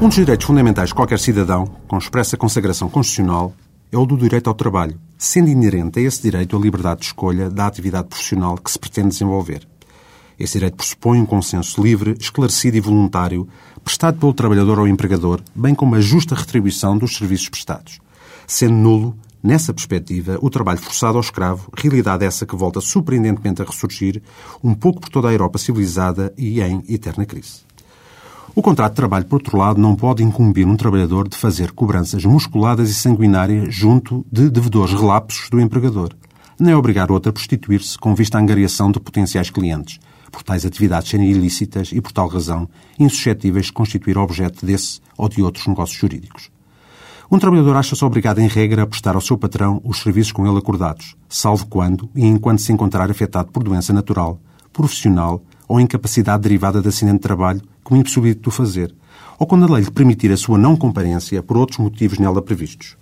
[0.00, 3.52] Um dos direitos fundamentais de qualquer cidadão, com expressa consagração constitucional,
[3.92, 7.50] é o do direito ao trabalho, sendo inerente a esse direito a liberdade de escolha
[7.50, 9.68] da atividade profissional que se pretende desenvolver.
[10.38, 13.46] Esse direito pressupõe um consenso livre, esclarecido e voluntário,
[13.84, 17.98] prestado pelo trabalhador ao empregador, bem como a justa retribuição dos serviços prestados.
[18.46, 23.66] Sendo nulo, nessa perspectiva, o trabalho forçado ao escravo, realidade essa que volta surpreendentemente a
[23.66, 24.22] ressurgir,
[24.64, 27.68] um pouco por toda a Europa civilizada e em eterna crise.
[28.60, 32.26] O contrato de trabalho, por outro lado, não pode incumbir um trabalhador de fazer cobranças
[32.26, 36.10] musculadas e sanguinárias junto de devedores relapsos do empregador,
[36.58, 39.98] nem obrigar outro a prostituir-se com vista à angariação de potenciais clientes,
[40.30, 45.26] por tais atividades serem ilícitas e, por tal razão, insuscetíveis de constituir objeto desse ou
[45.26, 46.50] de outros negócios jurídicos.
[47.30, 50.58] Um trabalhador acha-se obrigado, em regra, a prestar ao seu patrão os serviços com ele
[50.58, 54.38] acordados, salvo quando e enquanto se encontrar afetado por doença natural,
[54.70, 58.92] profissional ou incapacidade derivada de acidente de trabalho que o impossibilite de o fazer,
[59.38, 62.96] ou quando a lei lhe permitir a sua não comparência por outros motivos nela previstos.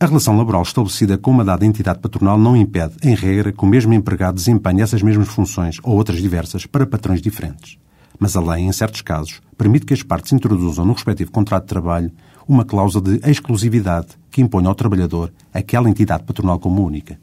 [0.00, 3.66] A relação laboral estabelecida com uma dada entidade patronal não impede, em regra, que o
[3.66, 7.76] mesmo empregado desempenhe essas mesmas funções ou outras diversas para patrões diferentes.
[8.18, 11.68] Mas a lei, em certos casos, permite que as partes introduzam no respectivo contrato de
[11.68, 12.10] trabalho
[12.48, 17.18] uma cláusula de exclusividade que impõe ao trabalhador aquela entidade patronal como única.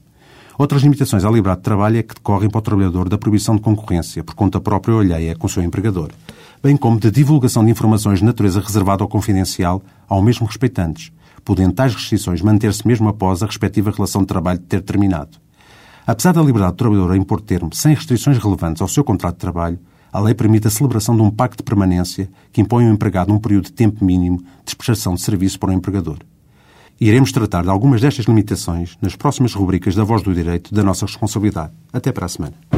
[0.57, 3.61] Outras limitações à liberdade de trabalho é que decorrem para o trabalhador da proibição de
[3.61, 6.11] concorrência por conta própria ou alheia com o seu empregador,
[6.61, 11.11] bem como de divulgação de informações de natureza reservada ou confidencial ao mesmo respeitantes,
[11.43, 15.37] podendo tais restrições manter-se mesmo após a respectiva relação de trabalho ter terminado.
[16.05, 19.39] Apesar da liberdade do trabalhador a impor termo sem restrições relevantes ao seu contrato de
[19.39, 19.79] trabalho,
[20.11, 23.39] a lei permite a celebração de um pacto de permanência que impõe ao empregado um
[23.39, 26.19] período de tempo mínimo de prestação de serviço para o empregador.
[27.05, 31.05] Iremos tratar de algumas destas limitações nas próximas rubricas da Voz do Direito da nossa
[31.05, 31.73] responsabilidade.
[31.91, 32.72] Até para a semana.